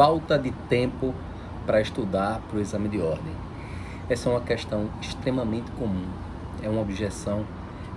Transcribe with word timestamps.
falta 0.00 0.38
de 0.38 0.50
tempo 0.66 1.14
para 1.66 1.78
estudar 1.78 2.40
para 2.48 2.56
o 2.56 2.60
exame 2.62 2.88
de 2.88 2.98
ordem. 3.02 3.34
Essa 4.08 4.30
é 4.30 4.32
uma 4.32 4.40
questão 4.40 4.88
extremamente 4.98 5.70
comum, 5.72 6.06
é 6.62 6.70
uma 6.70 6.80
objeção, 6.80 7.44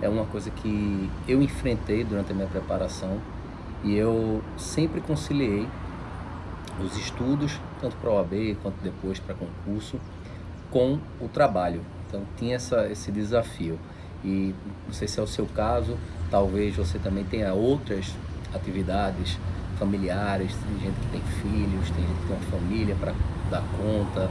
é 0.02 0.08
uma 0.10 0.26
coisa 0.26 0.50
que 0.50 1.10
eu 1.26 1.40
enfrentei 1.40 2.04
durante 2.04 2.30
a 2.30 2.34
minha 2.34 2.46
preparação 2.46 3.18
e 3.82 3.96
eu 3.96 4.42
sempre 4.58 5.00
conciliei 5.00 5.66
os 6.78 6.94
estudos, 6.98 7.58
tanto 7.80 7.96
para 7.96 8.10
a 8.10 8.14
OAB 8.16 8.58
quanto 8.62 8.76
depois 8.82 9.18
para 9.18 9.34
concurso, 9.34 9.98
com 10.70 10.98
o 11.18 11.26
trabalho. 11.26 11.80
Então 12.06 12.20
tinha 12.36 12.56
essa, 12.56 12.86
esse 12.86 13.10
desafio. 13.10 13.78
E 14.22 14.54
não 14.86 14.92
sei 14.92 15.08
se 15.08 15.18
é 15.18 15.22
o 15.22 15.26
seu 15.26 15.46
caso, 15.46 15.96
talvez 16.30 16.76
você 16.76 16.98
também 16.98 17.24
tenha 17.24 17.54
outras 17.54 18.14
atividades 18.52 19.38
familiares, 19.78 20.54
tem 20.54 20.80
gente 20.80 21.00
que 21.00 21.06
tem 21.08 21.22
filhos, 21.42 21.90
tem 21.90 22.04
gente 22.06 22.20
que 22.20 22.26
tem 22.26 22.36
uma 22.36 22.50
família 22.50 22.96
para 22.98 23.12
dar 23.50 23.62
conta, 23.76 24.30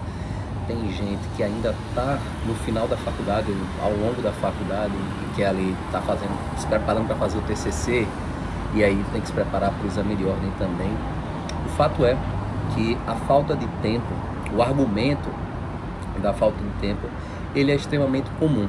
tem 0.68 0.78
gente 0.92 1.22
que 1.36 1.44
ainda 1.44 1.76
está 1.90 2.18
no 2.46 2.56
final 2.56 2.88
da 2.88 2.98
faculdade, 2.98 3.48
ao 3.82 3.92
longo 3.92 4.22
da 4.22 4.32
faculdade, 4.32 4.94
que 5.36 5.44
ali 5.44 5.76
está 5.86 6.02
fazendo, 6.02 6.32
se 6.58 6.66
preparando 6.68 7.08
para 7.08 7.16
fazer 7.16 7.38
o 7.38 7.42
TCC, 7.42 8.08
e 8.74 8.84
aí 8.84 9.04
tem 9.12 9.22
que 9.22 9.28
se 9.28 9.34
preparar 9.34 9.72
para 9.72 9.84
o 9.84 9.88
exame 9.88 10.16
de 10.16 10.26
ordem 10.26 10.52
também. 10.58 10.92
O 11.66 11.70
fato 11.70 12.06
é 12.06 12.18
que 12.74 12.98
a 13.06 13.16
falta 13.16 13.56
de 13.56 13.68
tempo, 13.82 14.14
o 14.54 14.62
argumento 14.62 15.30
da 16.22 16.34
falta 16.34 16.58
de 16.58 16.70
tempo, 16.80 17.08
ele 17.56 17.72
é 17.72 17.76
extremamente 17.76 18.30
comum. 18.40 18.68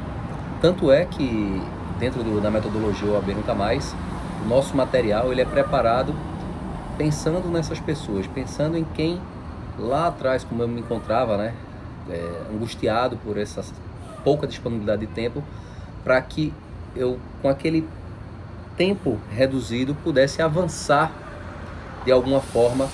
Tanto 0.60 0.90
é 0.90 1.04
que 1.04 1.62
dentro 1.98 2.22
do, 2.22 2.40
da 2.40 2.50
metodologia 2.50 3.10
OAB 3.10 3.28
Nunca 3.34 3.54
Mais, 3.54 3.94
o 4.44 4.48
nosso 4.48 4.76
material 4.76 5.32
ele 5.32 5.40
é 5.40 5.44
preparado 5.44 6.14
pensando 6.96 7.48
nessas 7.48 7.80
pessoas, 7.80 8.26
pensando 8.26 8.76
em 8.76 8.84
quem 8.84 9.20
lá 9.78 10.08
atrás, 10.08 10.44
como 10.44 10.62
eu 10.62 10.68
me 10.68 10.80
encontrava, 10.80 11.36
né, 11.36 11.54
é, 12.08 12.42
angustiado 12.52 13.16
por 13.18 13.36
essa 13.36 13.64
pouca 14.22 14.46
disponibilidade 14.46 15.06
de 15.06 15.12
tempo, 15.12 15.42
para 16.02 16.20
que 16.22 16.52
eu, 16.94 17.18
com 17.42 17.48
aquele 17.48 17.86
tempo 18.76 19.18
reduzido, 19.30 19.94
pudesse 19.94 20.42
avançar 20.42 21.12
de 22.04 22.12
alguma 22.12 22.40
forma, 22.40 22.88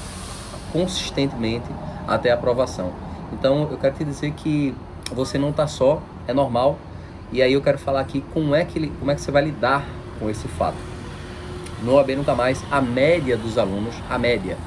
consistentemente, 0.73 1.67
até 2.07 2.31
a 2.31 2.35
aprovação. 2.35 2.93
Então, 3.33 3.69
eu 3.71 3.79
quero 3.79 3.95
te 3.95 4.05
dizer 4.05 4.33
que 4.33 4.75
você 5.13 5.39
não 5.39 5.51
está 5.51 5.67
só, 5.67 6.03
é 6.27 6.33
normal. 6.33 6.79
E 7.33 7.43
aí 7.43 7.53
eu 7.53 7.63
quero 7.63 7.79
falar 7.79 8.01
aqui 8.01 8.25
como 8.33 8.55
é 8.55 8.65
que, 8.65 8.89
como 8.89 9.11
é 9.11 9.15
que 9.15 9.21
você 9.21 9.31
vai 9.31 9.45
lidar 9.45 9.85
com 10.19 10.29
esse 10.29 10.49
fato. 10.49 10.90
No 11.83 11.95
OAB 11.95 12.11
Nunca 12.11 12.35
Mais, 12.35 12.63
a 12.71 12.81
média 12.81 13.37
dos 13.37 13.57
alunos, 13.57 13.95
a 14.09 14.19
média, 14.19 14.59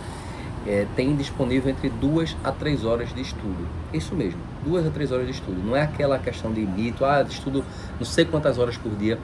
é, 0.66 0.88
tem 0.96 1.16
disponível 1.16 1.70
entre 1.70 1.90
duas 1.90 2.36
a 2.44 2.52
três 2.52 2.86
horas 2.86 3.14
de 3.14 3.22
estudo. 3.22 3.68
Isso 3.94 4.16
mesmo, 4.16 4.40
duas 4.64 4.86
a 4.86 4.90
três 4.90 5.12
horas 5.12 5.26
de 5.26 5.34
estudo. 5.34 5.62
Não 5.64 5.76
é 5.76 5.82
aquela 5.82 6.18
questão 6.18 6.52
de 6.52 6.62
mito, 6.62 7.06
ah, 7.06 7.22
estudo 7.30 7.64
não 8.00 8.06
sei 8.06 8.26
quantas 8.26 8.58
horas 8.58 8.78
por 8.78 8.92
dia. 8.96 9.20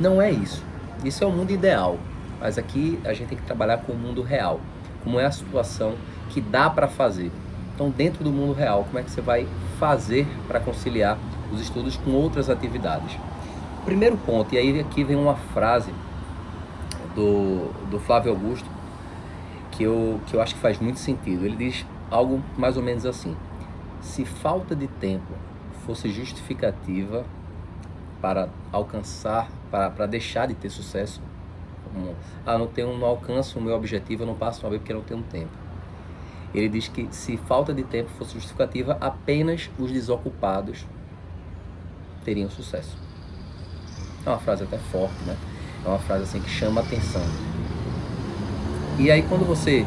Não 0.00 0.20
é 0.20 0.30
isso. 0.30 0.64
Isso 1.04 1.22
é 1.22 1.26
o 1.26 1.30
mundo 1.30 1.52
ideal. 1.52 1.98
Mas 2.40 2.58
aqui 2.58 2.98
a 3.04 3.12
gente 3.12 3.28
tem 3.28 3.38
que 3.38 3.44
trabalhar 3.44 3.78
com 3.78 3.92
o 3.92 3.96
mundo 3.96 4.22
real. 4.22 4.60
Como 5.04 5.20
é 5.20 5.26
a 5.26 5.30
situação 5.30 5.94
que 6.30 6.40
dá 6.40 6.68
para 6.68 6.88
fazer. 6.88 7.30
Então, 7.74 7.90
dentro 7.90 8.24
do 8.24 8.32
mundo 8.32 8.52
real, 8.52 8.84
como 8.84 8.98
é 8.98 9.02
que 9.02 9.10
você 9.10 9.20
vai 9.20 9.46
fazer 9.78 10.26
para 10.48 10.58
conciliar 10.58 11.16
os 11.52 11.60
estudos 11.60 11.96
com 11.96 12.10
outras 12.10 12.50
atividades? 12.50 13.16
Primeiro 13.84 14.16
ponto, 14.16 14.54
e 14.54 14.58
aí 14.58 14.80
aqui 14.80 15.04
vem 15.04 15.16
uma 15.16 15.36
frase 15.36 15.90
do, 17.14 17.72
do 17.90 17.98
Flávio 18.00 18.32
Augusto, 18.32 18.68
que 19.72 19.82
eu, 19.82 20.20
que 20.26 20.34
eu 20.34 20.40
acho 20.40 20.54
que 20.54 20.60
faz 20.60 20.78
muito 20.78 20.98
sentido. 20.98 21.44
Ele 21.44 21.56
diz 21.56 21.86
algo 22.10 22.42
mais 22.56 22.76
ou 22.76 22.82
menos 22.82 23.06
assim: 23.06 23.36
se 24.00 24.24
falta 24.24 24.74
de 24.74 24.86
tempo 24.86 25.32
fosse 25.86 26.10
justificativa 26.10 27.24
para 28.20 28.48
alcançar, 28.72 29.48
para, 29.70 29.90
para 29.90 30.06
deixar 30.06 30.46
de 30.46 30.54
ter 30.54 30.68
sucesso, 30.68 31.22
como, 31.84 32.14
ah, 32.44 32.58
não 32.58 32.66
tenho, 32.66 32.96
não 32.98 33.06
alcanço 33.06 33.58
o 33.58 33.62
meu 33.62 33.74
objetivo, 33.74 34.22
eu 34.22 34.26
não 34.26 34.34
passo 34.34 34.62
uma 34.64 34.70
vez 34.70 34.82
porque 34.82 34.92
não 34.92 35.02
tenho 35.02 35.22
tempo. 35.22 35.50
Ele 36.54 36.68
diz 36.68 36.88
que 36.88 37.08
se 37.10 37.36
falta 37.36 37.72
de 37.72 37.84
tempo 37.84 38.10
fosse 38.10 38.34
justificativa, 38.34 38.96
apenas 39.00 39.70
os 39.78 39.92
desocupados 39.92 40.86
teriam 42.24 42.50
sucesso. 42.50 42.96
É 44.26 44.28
uma 44.28 44.38
frase 44.38 44.64
até 44.64 44.78
forte, 44.78 45.22
né? 45.24 45.36
É 45.88 45.90
uma 45.90 45.98
frase 45.98 46.24
assim 46.24 46.38
que 46.38 46.50
chama 46.50 46.82
atenção. 46.82 47.22
E 48.98 49.10
aí 49.10 49.22
quando 49.22 49.46
você 49.46 49.86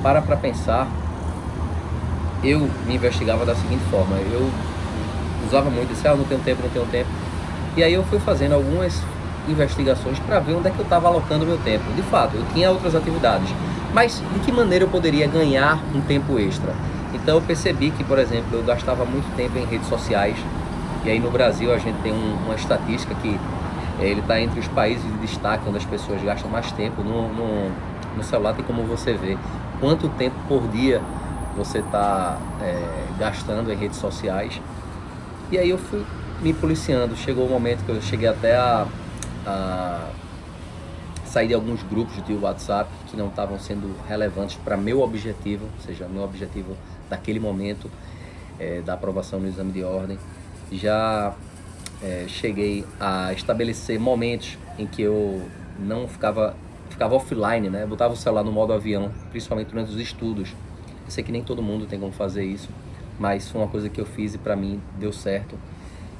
para 0.00 0.22
para 0.22 0.36
pensar, 0.36 0.88
eu 2.44 2.70
me 2.86 2.94
investigava 2.94 3.44
da 3.44 3.56
seguinte 3.56 3.82
forma, 3.90 4.14
eu 4.16 4.48
usava 5.44 5.68
muito, 5.68 5.88
disse, 5.88 6.06
ah, 6.06 6.14
não 6.14 6.22
tenho 6.22 6.40
tempo, 6.42 6.62
não 6.62 6.70
tenho 6.70 6.86
tempo. 6.86 7.10
E 7.76 7.82
aí 7.82 7.92
eu 7.92 8.04
fui 8.04 8.20
fazendo 8.20 8.52
algumas 8.52 9.02
investigações 9.48 10.20
para 10.20 10.38
ver 10.38 10.54
onde 10.54 10.68
é 10.68 10.70
que 10.70 10.78
eu 10.78 10.84
estava 10.84 11.08
alocando 11.08 11.44
meu 11.44 11.58
tempo. 11.58 11.84
De 11.96 12.02
fato, 12.02 12.36
eu 12.36 12.44
tinha 12.54 12.70
outras 12.70 12.94
atividades, 12.94 13.48
mas 13.92 14.22
de 14.32 14.38
que 14.38 14.52
maneira 14.52 14.84
eu 14.84 14.88
poderia 14.88 15.26
ganhar 15.26 15.82
um 15.92 16.00
tempo 16.00 16.38
extra? 16.38 16.72
Então 17.12 17.38
eu 17.38 17.42
percebi 17.42 17.90
que, 17.90 18.04
por 18.04 18.20
exemplo, 18.20 18.56
eu 18.56 18.62
gastava 18.62 19.04
muito 19.04 19.34
tempo 19.34 19.58
em 19.58 19.64
redes 19.64 19.88
sociais. 19.88 20.36
E 21.04 21.10
aí 21.10 21.18
no 21.18 21.28
Brasil 21.32 21.74
a 21.74 21.78
gente 21.78 22.00
tem 22.02 22.12
um, 22.12 22.36
uma 22.44 22.54
estatística 22.54 23.16
que 23.16 23.36
ele 24.00 24.20
está 24.20 24.40
entre 24.40 24.58
os 24.58 24.68
países 24.68 25.04
de 25.04 25.18
destaque 25.18 25.68
onde 25.68 25.78
as 25.78 25.84
pessoas 25.84 26.22
gastam 26.22 26.50
mais 26.50 26.70
tempo 26.72 27.02
no, 27.02 27.28
no, 27.32 27.70
no 28.16 28.22
celular 28.22 28.54
tem 28.54 28.64
como 28.64 28.82
você 28.84 29.12
ver 29.14 29.38
quanto 29.80 30.08
tempo 30.10 30.36
por 30.46 30.66
dia 30.68 31.00
você 31.56 31.78
está 31.78 32.38
é, 32.60 33.18
gastando 33.18 33.72
em 33.72 33.76
redes 33.76 33.98
sociais. 33.98 34.60
E 35.50 35.58
aí 35.58 35.70
eu 35.70 35.78
fui 35.78 36.04
me 36.40 36.52
policiando. 36.54 37.16
Chegou 37.16 37.44
o 37.44 37.48
um 37.48 37.50
momento 37.50 37.84
que 37.84 37.90
eu 37.90 38.00
cheguei 38.00 38.28
até 38.28 38.56
a, 38.56 38.86
a 39.46 40.10
sair 41.24 41.48
de 41.48 41.54
alguns 41.54 41.82
grupos 41.82 42.24
de 42.24 42.34
WhatsApp 42.34 42.90
que 43.08 43.16
não 43.16 43.28
estavam 43.28 43.58
sendo 43.58 43.94
relevantes 44.08 44.56
para 44.64 44.76
meu 44.76 45.00
objetivo, 45.00 45.64
ou 45.64 45.84
seja, 45.84 46.06
meu 46.08 46.22
objetivo 46.22 46.76
daquele 47.08 47.40
momento 47.40 47.90
é, 48.58 48.80
da 48.80 48.94
aprovação 48.94 49.40
no 49.40 49.48
exame 49.48 49.72
de 49.72 49.82
ordem. 49.82 50.18
Já 50.72 51.34
é, 52.02 52.24
cheguei 52.28 52.84
a 52.98 53.32
estabelecer 53.32 53.98
momentos 53.98 54.58
em 54.78 54.86
que 54.86 55.02
eu 55.02 55.42
não 55.78 56.08
ficava 56.08 56.56
ficava 56.88 57.14
offline, 57.14 57.70
né? 57.70 57.86
Botava 57.86 58.12
o 58.12 58.16
celular 58.16 58.42
no 58.42 58.52
modo 58.52 58.72
avião, 58.72 59.10
principalmente 59.30 59.68
durante 59.68 59.90
os 59.90 59.98
estudos. 59.98 60.50
Eu 61.04 61.10
sei 61.10 61.24
que 61.24 61.32
nem 61.32 61.42
todo 61.42 61.62
mundo 61.62 61.86
tem 61.86 61.98
como 61.98 62.12
fazer 62.12 62.44
isso, 62.44 62.68
mas 63.18 63.48
foi 63.48 63.60
uma 63.60 63.68
coisa 63.68 63.88
que 63.88 64.00
eu 64.00 64.06
fiz 64.06 64.34
e 64.34 64.38
para 64.38 64.56
mim 64.56 64.80
deu 64.98 65.12
certo, 65.12 65.56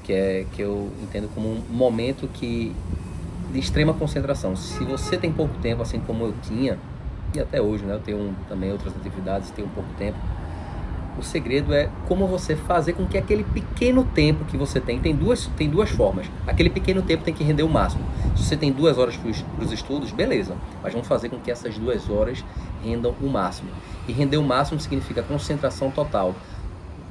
que 0.05 0.13
é 0.13 0.47
que 0.53 0.63
eu 0.63 0.91
entendo 1.03 1.29
como 1.35 1.49
um 1.49 1.63
momento 1.71 2.29
que 2.29 2.75
de 3.53 3.59
extrema 3.59 3.93
concentração. 3.93 4.55
Se 4.55 4.85
você 4.85 5.17
tem 5.17 5.33
pouco 5.33 5.59
tempo, 5.59 5.83
assim 5.83 5.99
como 6.01 6.25
eu 6.25 6.35
tinha, 6.43 6.79
e 7.35 7.41
até 7.41 7.61
hoje, 7.61 7.85
né? 7.85 7.95
Eu 7.95 8.01
tenho 8.01 8.35
também 8.49 8.73
outras 8.73 8.97
atividades, 8.97 9.51
tenho 9.51 9.69
pouco 9.69 9.89
tempo 9.99 10.19
o 11.19 11.23
segredo 11.23 11.75
é 11.75 11.91
como 12.07 12.27
você 12.27 12.57
fazer 12.57 12.93
com 12.93 13.07
que 13.07 13.19
aquele 13.19 13.45
pequeno 13.45 14.05
tempo 14.05 14.45
que 14.45 14.57
você 14.57 14.81
tem, 14.81 14.99
tem 14.99 15.15
duas, 15.15 15.47
tem 15.57 15.69
duas 15.69 15.91
formas. 15.91 16.27
Aquele 16.47 16.71
pequeno 16.71 17.03
tempo 17.03 17.25
tem 17.25 17.35
que 17.35 17.45
render 17.45 17.63
o 17.63 17.69
máximo. 17.69 18.05
Se 18.37 18.45
você 18.45 18.57
tem 18.57 18.73
duas 18.73 18.97
horas 18.97 19.17
para 19.17 19.65
os 19.65 19.73
estudos, 19.73 20.13
beleza. 20.13 20.57
Mas 20.83 20.93
vamos 20.93 21.09
fazer 21.09 21.29
com 21.29 21.39
que 21.39 21.51
essas 21.51 21.77
duas 21.77 22.09
horas 22.09 22.45
rendam 22.83 23.15
o 23.21 23.29
máximo. 23.29 23.71
E 24.09 24.13
render 24.13 24.37
o 24.37 24.43
máximo 24.43 24.81
significa 24.81 25.23
concentração 25.23 25.91
total. 25.91 26.35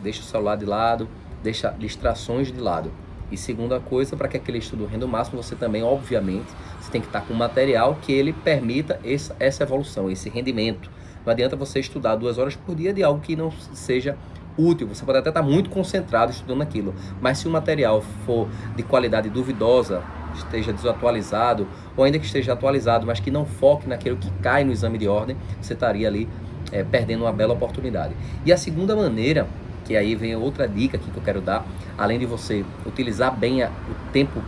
Deixa 0.02 0.22
o 0.22 0.24
celular 0.24 0.56
de 0.56 0.66
lado, 0.66 1.08
deixa 1.44 1.70
distrações 1.72 2.52
de 2.52 2.60
lado. 2.60 2.92
E 3.32 3.38
segunda 3.38 3.80
coisa, 3.80 4.18
para 4.18 4.28
que 4.28 4.38
aquele 4.38 4.58
estudo 4.58 4.86
renda 4.86 5.06
o 5.06 5.10
máximo, 5.10 5.42
você 5.44 5.56
também, 5.56 5.84
obviamente, 5.84 6.48
você 6.82 6.90
tem 6.90 7.00
que 7.00 7.08
estar 7.08 7.22
com 7.22 7.34
material 7.34 7.98
que 8.02 8.12
ele 8.12 8.34
permita 8.34 9.00
essa, 9.04 9.36
essa 9.40 9.64
evolução, 9.64 10.10
esse 10.10 10.30
rendimento 10.30 10.90
não 11.26 11.32
adianta 11.32 11.56
você 11.56 11.80
estudar 11.80 12.16
duas 12.16 12.38
horas 12.38 12.56
por 12.56 12.76
dia 12.76 12.94
de 12.94 13.04
algo 13.04 13.20
que 13.20 13.36
não 13.36 13.52
seja 13.74 14.18
útil. 14.58 14.88
Você 14.88 15.06
pode 15.06 15.18
até 15.18 15.30
estar 15.30 15.42
muito 15.42 15.70
concentrado 15.70 16.32
estudando 16.32 16.62
aquilo, 16.62 16.94
mas 17.22 17.38
se 17.38 17.48
o 17.48 17.52
material 17.52 18.02
for 18.26 18.48
de 18.76 18.84
qualidade 18.84 19.30
duvidosa, 19.30 20.04
esteja 20.36 20.72
desatualizado, 20.72 21.68
ou 21.96 22.04
ainda 22.04 22.20
que 22.20 22.26
esteja 22.26 22.54
atualizado, 22.54 23.06
mas 23.06 23.20
que 23.20 23.32
não 23.32 23.46
foque 23.46 23.88
naquilo 23.88 24.18
que 24.18 24.30
cai 24.42 24.64
no 24.64 24.72
exame 24.72 24.98
de 24.98 25.08
ordem, 25.08 25.36
você 25.62 25.74
estaria 25.74 26.08
ali 26.08 26.28
é, 26.72 26.84
perdendo 26.84 27.24
uma 27.24 27.32
bela 27.32 27.54
oportunidade. 27.54 28.14
E 28.46 28.52
a 28.52 28.58
segunda 28.58 28.96
maneira, 28.96 29.48
que 29.86 29.96
aí 29.96 30.16
vem 30.16 30.36
outra 30.36 30.68
dica 30.68 30.98
que 30.98 31.08
eu 31.16 31.24
quero 31.24 31.42
dar, 31.42 31.66
além 31.98 32.20
de 32.20 32.26
você 32.26 32.64
utilizar 32.86 33.36
bem 33.36 33.64
a, 33.64 33.70
o 33.70 34.12
tempo 34.12 34.42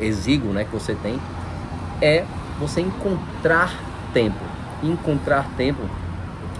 exíguo 0.00 0.52
né, 0.52 0.64
que 0.64 0.72
você 0.72 0.94
tem, 0.94 1.18
é 2.02 2.24
você 2.58 2.80
encontrar 2.80 3.72
tempo. 4.12 4.38
Encontrar 4.82 5.48
tempo 5.56 5.82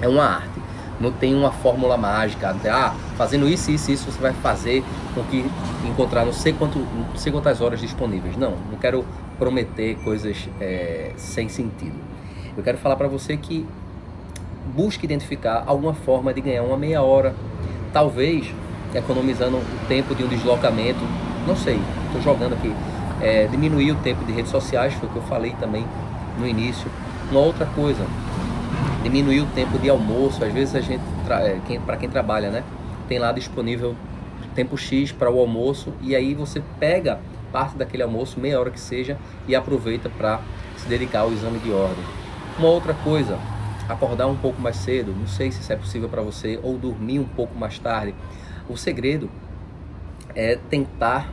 é 0.00 0.08
uma 0.08 0.25
arte. 0.25 0.61
Não 1.00 1.11
tem 1.11 1.35
uma 1.35 1.50
fórmula 1.50 1.97
mágica. 1.97 2.55
Ah, 2.67 2.94
fazendo 3.17 3.49
isso, 3.49 3.70
isso, 3.70 3.91
isso, 3.91 4.11
você 4.11 4.20
vai 4.20 4.32
fazer 4.35 4.85
com 5.14 5.23
que 5.25 5.44
encontrar 5.87 6.25
não 6.25 6.32
sei, 6.32 6.52
quanto, 6.52 6.79
não 6.79 7.17
sei 7.17 7.32
quantas 7.32 7.61
horas 7.61 7.81
disponíveis. 7.81 8.37
Não, 8.37 8.52
não 8.70 8.79
quero 8.79 9.05
prometer 9.38 9.97
coisas 10.05 10.49
é, 10.61 11.12
sem 11.17 11.49
sentido. 11.49 11.97
Eu 12.56 12.62
quero 12.62 12.76
falar 12.79 12.97
para 12.97 13.08
você 13.08 13.37
que 13.37 13.67
busque 14.75 15.05
identificar 15.06 15.64
alguma 15.67 15.94
forma 15.94 16.32
de 16.35 16.41
ganhar 16.41 16.62
uma 16.62 16.76
meia 16.76 17.02
hora, 17.02 17.35
talvez 17.93 18.52
economizando 18.94 19.56
o 19.56 19.87
tempo 19.88 20.14
de 20.14 20.25
um 20.25 20.29
deslocamento, 20.29 21.00
não 21.47 21.56
sei, 21.56 21.81
estou 22.06 22.20
jogando 22.20 22.55
aqui, 22.55 22.75
é, 23.20 23.47
diminuir 23.47 23.93
o 23.93 23.97
tempo 23.97 24.25
de 24.25 24.32
redes 24.32 24.50
sociais, 24.50 24.93
foi 24.94 25.08
o 25.08 25.12
que 25.12 25.19
eu 25.19 25.23
falei 25.23 25.55
também 25.61 25.87
no 26.38 26.47
início. 26.47 26.91
Uma 27.31 27.41
outra 27.41 27.67
coisa, 27.67 28.05
diminuir 29.03 29.41
o 29.41 29.47
tempo 29.47 29.79
de 29.79 29.88
almoço, 29.88 30.44
às 30.44 30.53
vezes 30.53 30.75
a 30.75 30.81
gente, 30.81 31.03
é, 31.29 31.59
quem, 31.67 31.81
para 31.81 31.97
quem 31.97 32.09
trabalha, 32.09 32.50
né, 32.50 32.65
tem 33.09 33.19
lá 33.19 33.32
disponível 33.32 33.94
tempo 34.55 34.77
X 34.77 35.12
para 35.12 35.31
o 35.31 35.38
almoço 35.38 35.93
e 36.03 36.15
aí 36.15 36.35
você 36.35 36.62
pega 36.79 37.21
parte 37.53 37.77
daquele 37.77 38.03
almoço, 38.03 38.38
meia 38.38 38.61
hora 38.61 38.71
que 38.71 38.79
seja, 38.79 39.19
e 39.49 39.55
aproveita 39.55 40.09
para 40.09 40.41
se 40.77 40.88
dedicar 40.88 41.21
ao 41.21 41.32
exame 41.32 41.59
de 41.59 41.73
ordem. 41.73 42.05
Uma 42.59 42.69
outra 42.69 42.94
coisa, 42.94 43.38
acordar 43.88 44.27
um 44.29 44.37
pouco 44.37 44.61
mais 44.61 44.77
cedo, 44.77 45.15
não 45.19 45.26
sei 45.26 45.50
se 45.50 45.61
isso 45.61 45.73
é 45.73 45.76
possível 45.76 46.09
para 46.09 46.23
você, 46.23 46.61
ou 46.62 46.76
dormir 46.76 47.19
um 47.19 47.25
pouco 47.25 47.59
mais 47.59 47.79
tarde. 47.79 48.15
O 48.69 48.76
segredo 48.76 49.29
é 50.35 50.56
tentar 50.69 51.33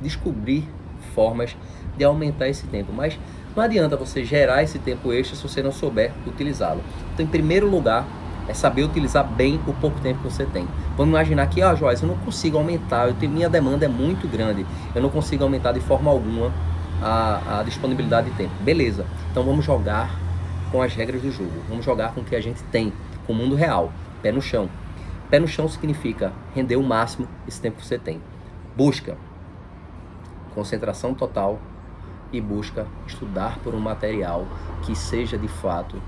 descobrir 0.00 0.68
formas 1.14 1.56
de 1.96 2.02
aumentar 2.02 2.48
esse 2.48 2.66
tempo, 2.66 2.92
mas 2.92 3.18
não 3.56 3.62
adianta 3.62 3.96
você 3.96 4.24
gerar 4.24 4.62
esse 4.62 4.78
tempo 4.78 5.12
extra 5.12 5.36
se 5.36 5.42
você 5.42 5.62
não 5.62 5.70
souber 5.70 6.12
utilizá-lo. 6.26 6.82
Então, 7.12 7.24
em 7.24 7.28
primeiro 7.28 7.70
lugar, 7.70 8.06
é 8.48 8.54
saber 8.54 8.82
utilizar 8.82 9.24
bem 9.24 9.60
o 9.66 9.72
pouco 9.74 10.00
tempo 10.00 10.20
que 10.22 10.30
você 10.30 10.44
tem. 10.44 10.66
Vamos 10.96 11.12
imaginar 11.12 11.46
que, 11.46 11.62
ah, 11.62 11.74
Joás, 11.74 12.02
eu 12.02 12.08
não 12.08 12.16
consigo 12.16 12.58
aumentar, 12.58 13.08
eu 13.08 13.14
tenho, 13.14 13.32
minha 13.32 13.48
demanda 13.48 13.84
é 13.84 13.88
muito 13.88 14.28
grande, 14.28 14.66
eu 14.94 15.00
não 15.00 15.08
consigo 15.08 15.42
aumentar 15.44 15.72
de 15.72 15.80
forma 15.80 16.10
alguma 16.10 16.52
a, 17.00 17.60
a 17.60 17.62
disponibilidade 17.62 18.30
de 18.30 18.36
tempo. 18.36 18.52
Beleza, 18.60 19.06
então 19.30 19.44
vamos 19.44 19.64
jogar 19.64 20.18
com 20.70 20.82
as 20.82 20.94
regras 20.94 21.22
do 21.22 21.30
jogo, 21.30 21.52
vamos 21.68 21.84
jogar 21.84 22.12
com 22.12 22.20
o 22.20 22.24
que 22.24 22.36
a 22.36 22.40
gente 22.40 22.62
tem, 22.64 22.92
com 23.26 23.32
o 23.32 23.36
mundo 23.36 23.54
real, 23.54 23.92
pé 24.22 24.30
no 24.30 24.42
chão. 24.42 24.68
Pé 25.30 25.38
no 25.38 25.48
chão 25.48 25.68
significa 25.68 26.32
render 26.54 26.76
o 26.76 26.82
máximo 26.82 27.26
esse 27.48 27.60
tempo 27.60 27.78
que 27.78 27.86
você 27.86 27.98
tem. 27.98 28.20
Busca 28.76 29.16
concentração 30.54 31.14
total 31.14 31.58
e 32.36 32.40
busca 32.40 32.86
estudar 33.06 33.58
por 33.60 33.74
um 33.74 33.80
material 33.80 34.46
que 34.84 34.94
seja 34.94 35.38
de 35.38 35.48
fato 35.48 36.00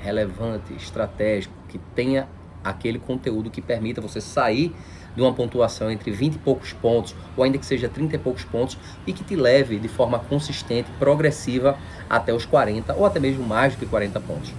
relevante, 0.00 0.74
estratégico, 0.74 1.54
que 1.68 1.78
tenha 1.94 2.28
aquele 2.62 2.98
conteúdo 2.98 3.50
que 3.50 3.60
permita 3.60 4.00
você 4.00 4.20
sair 4.20 4.74
de 5.14 5.22
uma 5.22 5.32
pontuação 5.32 5.90
entre 5.90 6.10
20 6.10 6.34
e 6.34 6.38
poucos 6.38 6.72
pontos, 6.72 7.14
ou 7.36 7.44
ainda 7.44 7.58
que 7.58 7.66
seja 7.66 7.88
30 7.88 8.16
e 8.16 8.18
poucos 8.18 8.44
pontos, 8.44 8.76
e 9.06 9.12
que 9.12 9.22
te 9.22 9.36
leve 9.36 9.78
de 9.78 9.88
forma 9.88 10.18
consistente, 10.18 10.90
progressiva, 10.98 11.78
até 12.08 12.32
os 12.32 12.44
40 12.44 12.94
ou 12.94 13.06
até 13.06 13.20
mesmo 13.20 13.44
mais 13.44 13.74
do 13.74 13.78
que 13.78 13.86
40 13.86 14.18
pontos. 14.20 14.52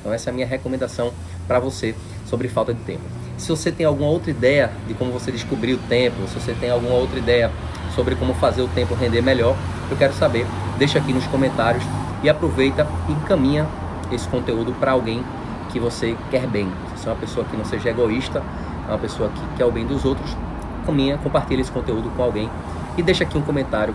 Então, 0.00 0.12
essa 0.12 0.28
é 0.28 0.32
a 0.32 0.34
minha 0.34 0.46
recomendação 0.46 1.12
para 1.46 1.58
você 1.58 1.94
sobre 2.26 2.48
falta 2.48 2.74
de 2.74 2.80
tempo. 2.82 3.02
Se 3.38 3.48
você 3.48 3.72
tem 3.72 3.86
alguma 3.86 4.08
outra 4.08 4.30
ideia 4.30 4.70
de 4.86 4.94
como 4.94 5.12
você 5.12 5.32
descobrir 5.32 5.74
o 5.74 5.78
tempo, 5.78 6.16
se 6.28 6.34
você 6.34 6.52
tem 6.54 6.70
alguma 6.70 6.94
outra 6.94 7.18
ideia 7.18 7.50
sobre 7.94 8.14
como 8.16 8.34
fazer 8.34 8.62
o 8.62 8.68
tempo 8.68 8.94
render 8.94 9.22
melhor, 9.22 9.56
eu 9.90 9.96
quero 9.96 10.12
saber. 10.14 10.46
Deixa 10.78 10.98
aqui 10.98 11.12
nos 11.12 11.26
comentários 11.26 11.84
e 12.22 12.28
aproveita 12.28 12.86
e 13.08 13.12
encaminha 13.12 13.66
esse 14.10 14.28
conteúdo 14.28 14.72
para 14.72 14.92
alguém 14.92 15.24
que 15.70 15.78
você 15.78 16.16
quer 16.30 16.46
bem. 16.46 16.70
Se 16.96 17.02
você 17.02 17.08
é 17.08 17.12
uma 17.12 17.18
pessoa 17.18 17.46
que 17.46 17.56
não 17.56 17.64
seja 17.64 17.90
egoísta, 17.90 18.42
é 18.86 18.90
uma 18.90 18.98
pessoa 18.98 19.28
que 19.30 19.40
quer 19.56 19.64
o 19.64 19.72
bem 19.72 19.86
dos 19.86 20.04
outros, 20.04 20.36
caminha, 20.84 21.18
compartilha 21.18 21.60
esse 21.60 21.72
conteúdo 21.72 22.10
com 22.16 22.22
alguém 22.22 22.50
e 22.96 23.02
deixa 23.02 23.24
aqui 23.24 23.38
um 23.38 23.42
comentário 23.42 23.94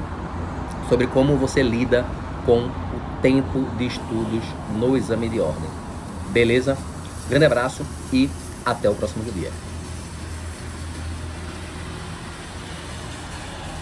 sobre 0.90 1.08
como 1.08 1.36
você 1.36 1.62
lida 1.62 2.06
com 2.46 2.60
o 2.60 2.72
tempo 3.22 3.66
de 3.78 3.88
estudos 3.88 4.44
no 4.76 4.96
exame 4.96 5.30
de 5.30 5.40
ordem. 5.40 5.70
Beleza? 6.30 6.78
Grande 7.30 7.46
abraço 7.46 7.86
e 8.12 8.30
até 8.66 8.90
o 8.90 8.96
próximo 8.96 9.24
dia. 9.32 9.52